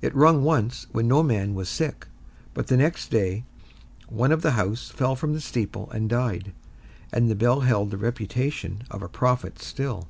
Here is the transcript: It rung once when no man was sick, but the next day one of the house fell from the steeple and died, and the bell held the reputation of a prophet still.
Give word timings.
It 0.00 0.14
rung 0.14 0.44
once 0.44 0.86
when 0.92 1.08
no 1.08 1.24
man 1.24 1.52
was 1.54 1.68
sick, 1.68 2.06
but 2.52 2.68
the 2.68 2.76
next 2.76 3.10
day 3.10 3.42
one 4.08 4.30
of 4.30 4.40
the 4.40 4.52
house 4.52 4.88
fell 4.88 5.16
from 5.16 5.32
the 5.32 5.40
steeple 5.40 5.90
and 5.90 6.08
died, 6.08 6.52
and 7.12 7.28
the 7.28 7.34
bell 7.34 7.62
held 7.62 7.90
the 7.90 7.96
reputation 7.98 8.84
of 8.88 9.02
a 9.02 9.08
prophet 9.08 9.58
still. 9.58 10.06